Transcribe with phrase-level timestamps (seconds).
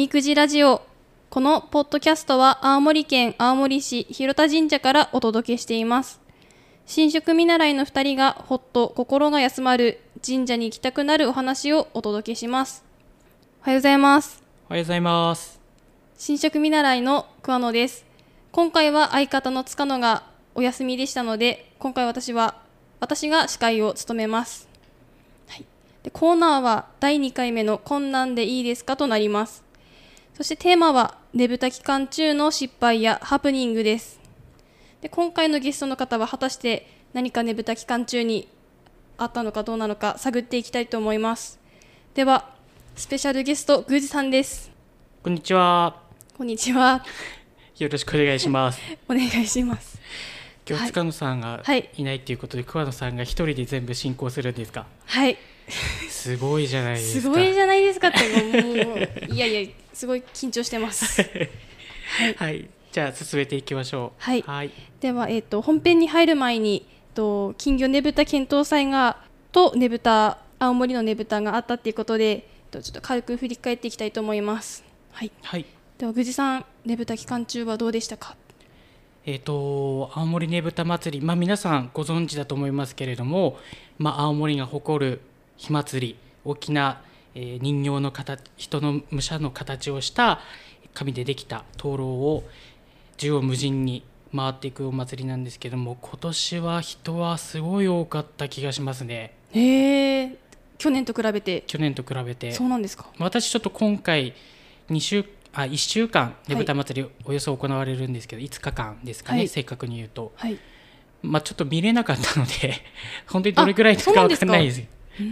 [0.00, 0.80] おみくじラジオ。
[1.28, 6.22] このポッドキャストは青森県青森市広田神社からお届けしています。
[6.86, 12.82] 新職見習いの2人がほっと心が休まる神社に行きたくなるお話をお届けします。
[13.60, 14.42] おはようございます。
[14.70, 15.60] おはようございます。
[16.16, 18.06] 新職見習いの桑野です。
[18.52, 20.22] 今回は相方の塚野が
[20.54, 22.56] お休みでしたので今回私は
[23.00, 24.66] 私が司会を務めます、
[25.48, 25.66] はい、
[26.02, 29.69] でコーナーは第2回目の「困難でいいですか?」となります
[30.40, 34.18] そしてテーマはねぶた期間中の失敗やハプニングです。
[35.02, 38.48] で今回のゲストの方は果たして何かねぶた期間中に
[39.18, 41.60] あったのかどうなのか探っていきたいと思います。
[42.14, 42.48] では
[42.96, 44.70] スペシャルゲスト宮司さんです。
[45.22, 46.00] こんにちは。
[46.38, 47.04] こんにちは。
[47.76, 48.80] よろしくお願いします。
[49.10, 49.98] お願いします。
[49.98, 50.06] はい。
[50.70, 51.90] 今日塚野さんがはい。
[51.98, 54.86] いないっていうことで、桑野さんが一人で全部進行するんですか？
[55.04, 55.36] はい。
[56.08, 57.20] すごいじゃないですか。
[57.20, 61.22] すごいじゃないかってもういやいやすごい緊張してます。
[61.22, 62.34] はい。
[62.34, 62.68] はい。
[62.90, 64.22] じゃあ進めていきましょう。
[64.22, 64.42] はい。
[64.42, 64.70] はい。
[65.00, 69.18] では、えー、と本編に入る前に、えーと金魚ねぶた検討祭が
[69.52, 74.84] とねぶた青森のねぶたがあったっていうことで、えーとちょっと軽く振り返っていきたいと思います。
[75.12, 75.66] はい、はい。
[75.98, 78.36] では、具志さん、ねぶた期間中はどうでしたか？
[79.26, 83.58] えっ、と青森ねぶた祭りまあ皆さんご存知だと思いますけれども
[83.98, 85.20] まあ青森が誇る
[85.58, 87.02] 火祭り大きな、
[87.34, 90.40] えー人形の形人の武者の形をした
[90.94, 92.44] 紙でできた灯籠を
[93.16, 94.02] 縦横無尽に
[94.34, 99.34] 回っていくお祭りなんですけども今年は人はすごい多かった気がしますね。
[99.52, 100.36] へえ、
[100.78, 101.64] 去年と比べて。
[101.66, 102.52] 去年と比べて。
[102.52, 103.06] そうなんですか。
[103.18, 104.34] 私ちょっと今回
[104.88, 109.48] 2週あ1週間ねぶた祭りおよそ行われるんですけど、5日間ですかね、はい。
[109.48, 110.32] 正確に言うと。
[110.36, 110.58] はい。
[111.22, 112.74] まあ、ちょっと見れなかったので
[113.28, 114.46] 本当にどれくらいか分か。
[114.46, 114.82] んないです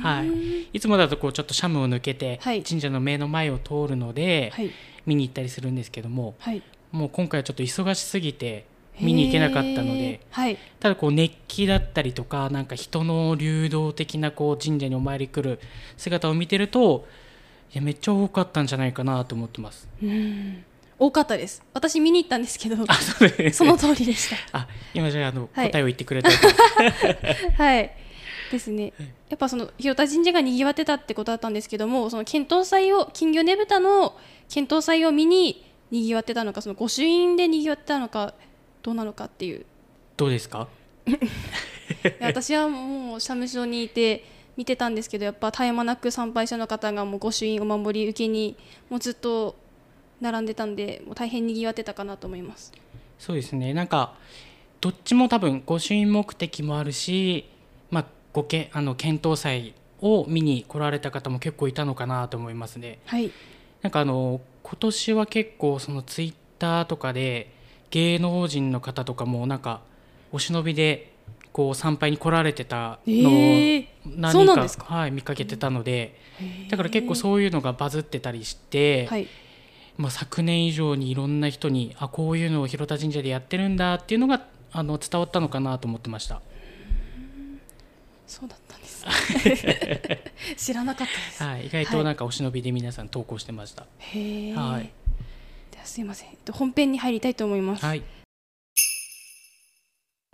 [0.03, 4.71] はい、いつもだとこうちょっとシャムを抜けてはい神社の目の前を通るのではい。
[5.07, 6.63] 見に行ったりするんですけどもはい。
[6.93, 8.67] もう今回はちょっと忙しすぎて
[9.01, 10.59] 見に行けなかったのではい。
[10.81, 15.61] ただこう熱気だったりとかなんか人の流動的なこう神社にお参り来る
[15.97, 17.07] 姿を見てると
[17.73, 19.89] いやめっちゃ多かったんじゃないかなと思ってます。
[20.03, 20.65] うん。
[20.99, 21.63] 多かったです。
[21.75, 24.59] 私見に行ったんですけど、あそうですねその通りでした。
[24.59, 26.31] あ今じゃああの、はい答えを言ってくれた
[27.57, 27.95] はい。
[28.51, 28.93] ですね。
[29.29, 34.17] やっぱその広田神社が賑わってたってことだったんですけども、その検討祭を金魚ねぶたの
[34.49, 38.35] 検討祭を見に賑わってたのか、その御朱印で賑わってたのか
[38.83, 39.67] どうなのかっていう。
[40.17, 40.69] どうですか？
[42.21, 44.25] 私はもう社務所にいて
[44.57, 48.57] 見てたんですけど、やっぱ絶え間なく参拝者の方がもう御朱印お守り受けに
[48.91, 49.57] もうずっと
[50.21, 52.73] 並んでたんで、もう大変賑わってたかなと思います。
[53.19, 54.15] そうですねなんか
[54.81, 57.58] どっちも多分御朱印目的もあるし、まあ、
[58.39, 62.99] ごけあの検討祭を見に来られた方も結構いたのかなと思いますね。
[63.07, 63.31] はい。
[63.83, 67.51] なんかあの今年は結構そのツイッターとかで
[67.91, 69.81] 芸能人の方とかもなんか
[70.33, 71.13] お忍びで
[71.53, 74.85] こう参拝に来られてたのをえー何人か,、そうなんですか？
[74.85, 79.27] はい、見かけてたのでへーだから結構そういうのがバズってたりして、はい。
[79.97, 86.41] まあ、昨年以上にいろんな人にあこういうのを広田神社でやってるんだっていうのがあの伝わったのかなと思ってました。
[88.29, 89.07] そうだったんです。
[90.67, 91.43] 知らなかったです。
[91.43, 93.83] はい、意外となんかお忍びで皆さん投稿してました。
[93.83, 94.91] はい
[95.73, 96.29] ではすいません。
[96.29, 97.85] えっと本編に入りたいと思います。
[97.85, 98.03] はい、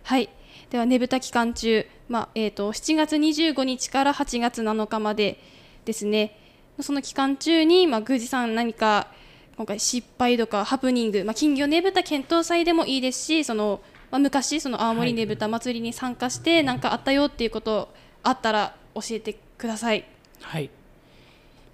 [0.03, 0.29] はい。
[0.69, 5.39] ではねぶた期間中、まあえっ、と7月25日から8月7日まで
[5.85, 6.37] ですね。
[6.81, 9.07] その期間中にまあ宮司さん何か
[9.55, 13.79] 今回失敗とかハプニング、まあ金魚ねぶた検討祭でもいいですし、その
[14.15, 17.93] まあ昔その青森ねぶた祭りに参加して何かあったよっていうこと
[18.23, 20.05] あったら教えてください。
[20.39, 20.69] はい、い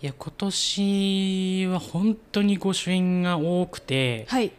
[0.02, 4.52] や今年は本当に御朱印が多くて、はい。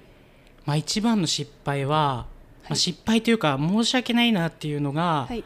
[0.64, 2.26] まあ、一番の失敗は、
[2.69, 5.43] まあ、失敗というか申し訳ないなっていうのが、はい。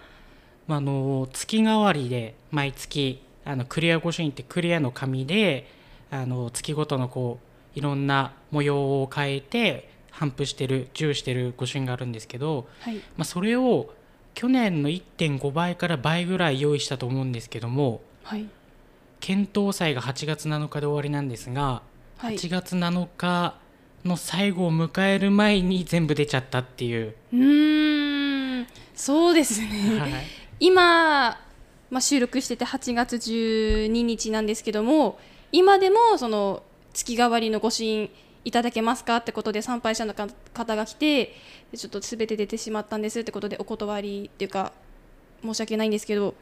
[0.66, 5.70] まあ、あの月替わりで毎月あのクリア御朱印ってクリアの紙で
[6.10, 7.38] あの月ごとのこ
[7.74, 12.96] ういろんな模様を変えて頒布してる授与してる御朱印があるんですけど、はい。
[12.96, 13.90] まあ、それを
[14.34, 18.46] 去年の1.5倍から倍ぐらい用意したと思うんですけどもはい。
[19.20, 21.82] 検討祭が8月7日で終わりなんですが、
[22.18, 22.34] はい。
[22.34, 23.54] 8月7日
[24.04, 29.98] の最後を迎える前に全部出ちゃったっていう、うーん、そうですね。
[29.98, 30.10] はい
[30.58, 31.38] 今、
[31.90, 35.18] まあ、収録してて8月12日なんですけども
[35.52, 36.62] 今でもその
[36.92, 38.10] 月替わりの御朱印
[38.46, 41.34] いただけますかってことで参拝者のか方が来て
[41.72, 44.72] でちょっと全て出てしまったんですってことでお断りっていうか
[45.42, 46.32] 申し訳ないんですけど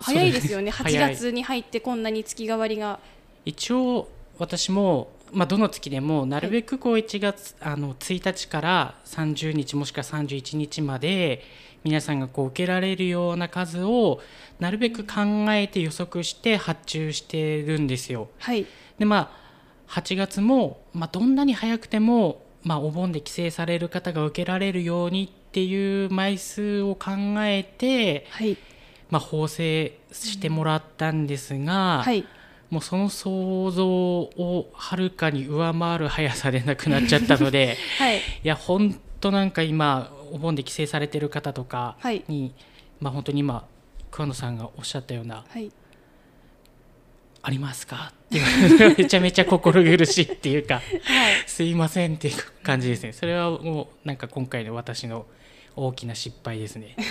[0.00, 0.70] 早いですよね。
[0.70, 1.16] 8そうです早い。
[1.16, 3.00] 月に入ってこんなに月替わりが。
[3.44, 11.42] 一応私もまあ、どの月でもなるべくこう1月、あの1日から30日もしくは31日まで
[11.82, 14.20] 皆さんがこう受けられるような数を
[14.60, 18.28] なるべく考えて予測して発注してるんですよ。
[18.38, 18.64] はい。
[18.98, 19.45] でまあ
[19.88, 28.56] 8月も、まあ、どんなに早くても、まあ、お盆で帰省される方が受けられるようにっていう枚数を考えて、はい。
[29.08, 32.26] まあ、縫製してもらったんですが、はい。
[32.70, 38.18] もうその想像をはるかに上回る速さでなくなっちゃったので はい。
[38.18, 42.24] いや本当なんか今お盆で帰省されてる方とかはい。
[42.26, 42.52] に、
[43.00, 43.66] まあ本当に今
[44.10, 45.70] 桑野さんがおっしゃったようなはい
[47.46, 48.40] 「ありますか?」って
[48.98, 50.84] めちゃめちゃ心苦しいっていうかはい
[51.46, 52.34] 「すいません」っていう
[52.64, 53.12] 感じですね。
[53.12, 55.26] それはもうなんか今回の私の
[55.76, 56.96] 大きな失敗ですね。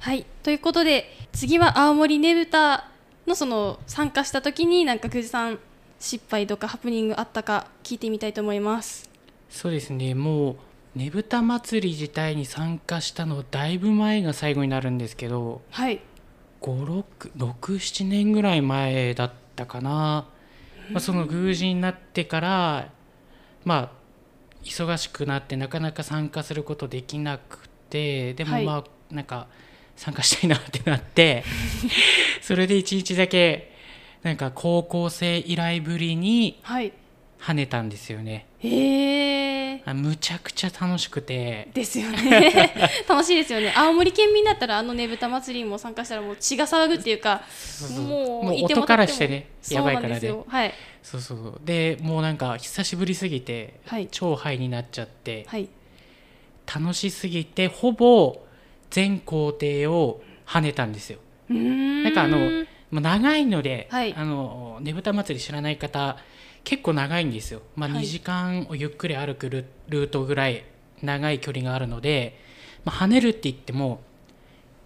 [0.00, 2.88] はい、ということで次は青森ねぶた
[3.26, 5.58] のその参加した時になんか久慈さん
[6.00, 9.10] 失敗とかハプニングあったか聞いてみたいと思います。
[9.50, 10.14] そうですね。
[10.14, 10.56] もう
[10.94, 16.00] ねぶた祭り自体に参加したのだいぶ前が最後になるんですけどはい、
[16.60, 20.26] 567年ぐらい前だったかな、
[20.90, 22.90] まあ、その宮司になってから
[23.64, 23.98] まあ
[24.64, 28.64] 忙しくなってなかなか参加することできなくてではい。
[28.64, 29.48] もまあなんか
[29.96, 31.44] 参加したいなってなって
[32.42, 33.72] それで一日だけ
[34.22, 36.92] なんか高校生以来ぶりにはい、
[37.40, 41.68] 跳ねたんですよねへえあむちゃくちゃ楽しくて。
[41.72, 42.72] ですよね。
[43.08, 43.72] 楽しいですよね。
[43.76, 47.42] 青森県民だったらあのねぶた祭りにも参加したらもう血が騒ぐっていうか
[48.06, 50.74] もう音からしてねやばいからではい。
[51.02, 51.60] そうそう。
[51.64, 54.08] でもうなんか久しぶりすぎてはい。
[54.10, 55.68] 超ハイになっちゃってはい。
[56.66, 58.42] 楽しすぎてほぼ
[58.90, 61.20] 全工程を跳ねたんですよ。
[61.48, 64.14] なんかあのまあ長いので、はい。
[64.14, 66.18] あのねぶた祭り知らない方
[66.68, 67.62] 結構長いんですよ。
[67.76, 68.04] まあ、はい。
[68.04, 70.66] 2時間をゆっくり歩くルルートぐらい
[71.02, 72.38] 長い距離があるので、
[72.84, 74.02] まあ、跳ねるって言っても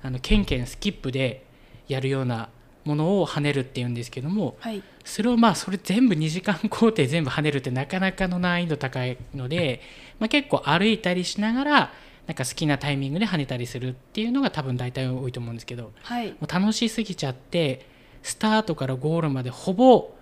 [0.01, 1.45] あのケンケンスキップで
[1.89, 2.51] やるような
[2.85, 4.81] ものを跳ねるっていうんですけどもはい。
[5.05, 9.81] それをまあそれ全部2時間工程全部跳ねるってなかなかの難易度高いので、
[10.21, 11.93] まあ、結構歩いたりしながら
[12.29, 16.29] なんか好きなタイミングで跳ねたりするっていうのが多分大体多いと思うんですけどはい。
[16.29, 17.87] もう楽しすぎちゃって
[18.23, 20.15] スタートからゴールまでほぼ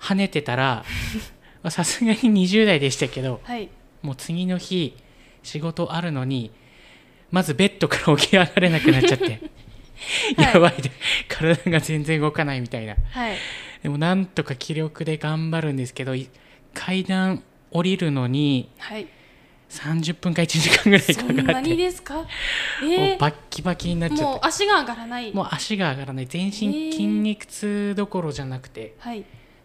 [0.00, 0.84] 跳ねてたら
[1.62, 3.68] まあさすがに20代でしたけどはい。
[4.02, 4.96] もう次の日
[5.42, 6.50] 仕事あるのに
[7.30, 9.24] まずベッドから起き上がれなくなっちゃって、
[10.36, 10.54] はい。
[10.54, 10.90] やばいで
[11.28, 12.96] 体が全然動かないみたいな。
[13.10, 13.36] はい。
[13.82, 16.28] でもなんとか気力で頑張るんですけどい
[16.74, 19.06] 階段降りるのにはい。
[19.68, 22.14] 30分か1時間ぐらいそんなかかってにですか？
[22.16, 22.26] も
[22.82, 25.32] えうバッキバキになっちゃもうって足が上がらない。
[25.32, 26.26] もう足が上がらない。
[26.26, 29.18] 全身えー筋肉痛どころじゃなくてはい。
[29.20, 29.24] も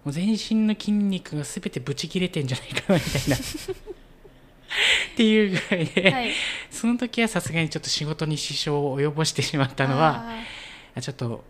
[0.10, 3.36] う全身の筋肉が全てブチ切れてんじゃないかなみたいな。
[5.14, 6.32] っていうぐらいで、はい。
[6.70, 10.26] その時はさすがにちょっと仕事に支障を及ぼしてしまったのは
[11.02, 11.44] ちょっと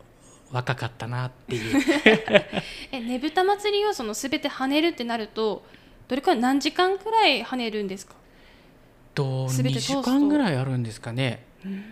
[0.52, 1.84] 若かったなっていう。
[2.92, 5.66] えねぶた祭りをそのすべて跳ねるってなると
[6.08, 8.14] どれくらい何時間くらい跳ねるんですか？
[9.16, 10.02] と2全て通すと。
[10.04, 11.44] 時間ぐらいあるんですかね。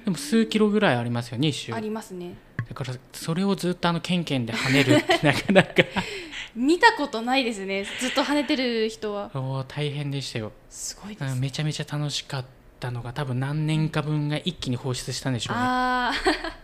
[0.06, 1.74] でも数キロぐらいありますよね一周。
[1.74, 2.36] ありますね。
[2.70, 5.74] だからそれをずっとあのケンケンで跳ねるってなかなか
[6.56, 7.86] 見たことないですね。
[8.00, 9.30] ずっと跳ねてる人は。
[9.34, 10.52] もう大変でしたよ。
[10.70, 11.34] すごいです。
[11.34, 12.46] うんめちゃめちゃ楽しかっ
[12.80, 15.62] たのが多分何年か分が一気に放出したんでしょうね。
[15.64, 16.12] あ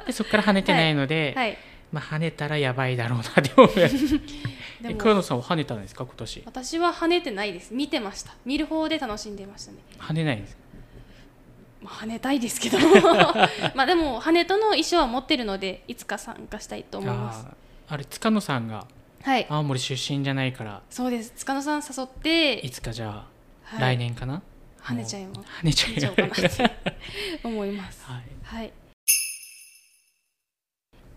[0.05, 1.57] でそこから跳ねてないので、あはい。
[1.91, 3.89] まあ、跳ねたらやばいだろうなって思う で
[4.83, 6.05] えも桑野さんは跳ねたんですか？
[6.05, 6.43] 今年。
[6.45, 7.73] 私は跳ねてないです。
[7.73, 8.33] 見てました。
[8.45, 10.57] 見る方で楽しんでましたね、跳ねないんです
[11.81, 12.77] まあ、跳ねたいですけど。
[13.73, 17.45] まあでも跳ねとの衣装は持ってるのでいつか参加したいと思います。
[17.87, 18.85] あれ塚野さんが
[19.23, 19.45] はい。
[19.49, 20.81] 青森出身じゃないから。
[20.89, 21.31] そうです。
[21.35, 22.53] 塚野さん誘って。
[22.59, 23.27] いつかじゃあ、
[23.63, 23.95] はい。
[23.95, 24.41] 来年かな？
[24.81, 25.41] 跳ねちゃいます。
[25.61, 26.71] 跳ねちゃうかなって
[27.43, 28.03] 思います。
[28.05, 28.23] はい。
[28.43, 28.73] はい。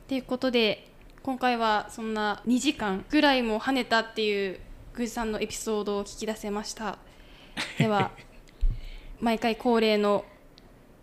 [0.09, 0.89] ということで
[1.23, 4.61] 今回はそんな2時間ぐらいも跳ねたっていう
[4.95, 6.99] グーさんのエピソードを聞き出せました。
[7.79, 8.11] では
[9.21, 10.25] 毎回恒例の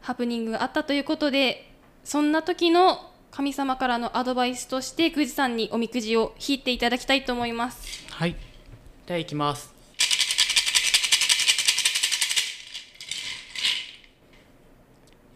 [0.01, 1.72] ハプニングがあったということで
[2.03, 8.06] そんな時の神様からのアドバイスとしてグーさんにおみくじを引いていただきたいと思います。
[8.12, 8.36] はい
[9.06, 9.74] では行きます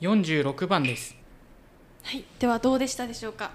[0.01, 1.15] 46番です
[2.03, 2.23] はい。
[2.39, 3.51] ではどうでしたでしょうか？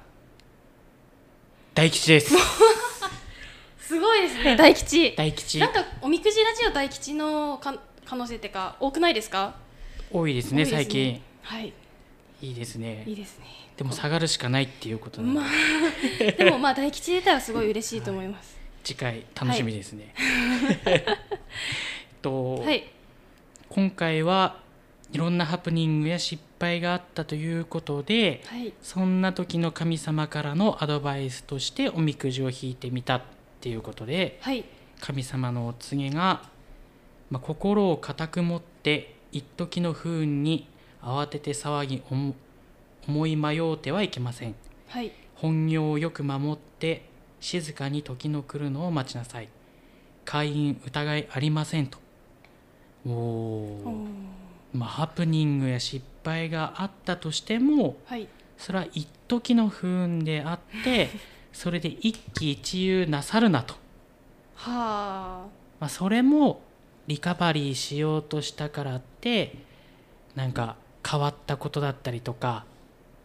[1.75, 2.35] 大吉です
[3.79, 5.15] すごいですね 大吉。
[5.17, 7.75] 大吉なんかおみくじラジオ大吉のか
[8.07, 9.55] 可能性ってか多くないですか？
[10.11, 11.73] 多いですね多いです最近はい。
[12.41, 18.59] いいですねいいですねでも下がるしかないっていうことなので、まあでもまあ大吉出たらすごい嬉しいと思います。
[18.83, 20.15] 次回楽しみですね、
[20.85, 21.17] えっ
[22.21, 22.91] と、はい。
[23.69, 24.57] 今回は
[25.13, 28.73] いろんなハプニングや失敗があったということではい。
[28.83, 33.23] そんな時の神様からのアドバイスとしておみくじを引いてみたっ
[33.61, 34.65] ていうことではい。
[35.01, 36.43] 神様のお告げが、
[37.31, 40.67] まあ、心を固く持って一時の不運に
[41.01, 42.03] 慌てて騒ぎ
[43.09, 44.55] 思思い迷うてはいけません。
[44.89, 45.11] はい。
[45.35, 47.09] 本業をよく守って
[47.41, 49.49] 静かに時の来るのを待ちなさい。
[50.27, 51.99] 会員疑いありませんと。
[53.07, 54.07] おお
[54.75, 58.29] まあハプニングや失敗があったとしてもはい。
[58.59, 61.09] それは一時の不運であって
[61.53, 63.75] それで一喜一憂なさるなと、
[64.57, 65.47] は
[65.81, 66.61] まあ、それも
[67.07, 69.57] リカバリーしようとしたからって
[70.35, 70.77] なんか
[71.09, 72.65] 変わったことだったりとか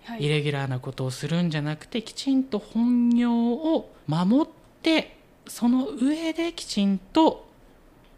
[0.07, 5.17] あはイレギュラーなことをするんじゃなくてきちんと本業を守って
[5.48, 7.48] その上できちんと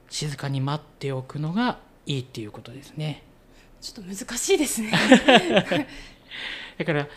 [0.10, 3.24] 静かに待っておくのがいいっていうことですね。
[3.82, 4.92] ちょっと難しいですね。
[6.78, 7.08] だから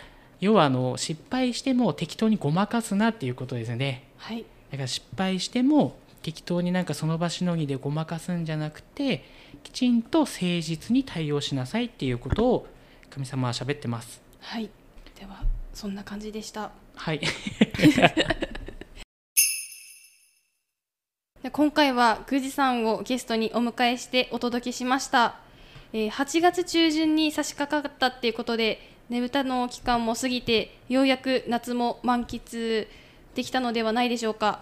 [0.41, 4.05] 要はあの失敗しても適当にごまかすなっていうことですね。
[4.17, 4.45] はい。
[4.71, 9.25] だから失敗しても適当になんかその場しのぎでごまかすんじゃなくて
[9.63, 12.67] きちんと誠実に対応しなさいっていうことを
[13.11, 14.71] 神様は喋ってますはい。
[15.19, 15.43] では
[15.75, 16.71] そんな感じでした。
[16.95, 17.21] はい。
[21.43, 25.37] で今回は宮司さんをゲストにお迎えしてお届けしました、
[25.93, 32.89] えー8月中旬に差し掛かったっていうことでねぶたの期間も過ぎてようやく夏も満喫
[33.35, 34.61] できたのではないでしょうか。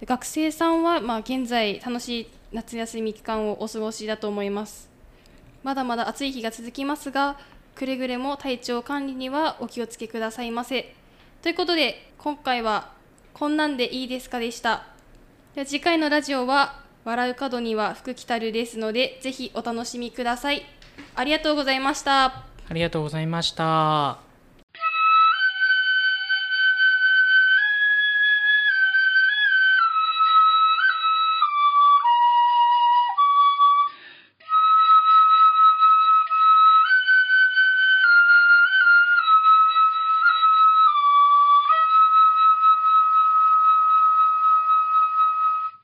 [0.00, 4.90] で学生さんはまあ現在楽しい夏休み期間をお過ごしだと思います。
[5.62, 7.38] まだまだ暑い日が続きますが
[7.74, 10.94] くれぐれも体調管理にはお気をつけくださいませ。
[11.42, 12.92] ということで今回は
[13.32, 14.84] こんなんでいいですかでした。
[15.54, 20.62] では次回のラジオは笑う角には福来たるですのでぜひお楽しみください。
[21.14, 22.24] ありがとうございました。
[22.24, 24.31] ありがとうございました。